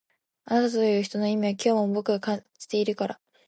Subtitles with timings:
[0.45, 3.19] あなたという人の意味は今日も僕が感じてるから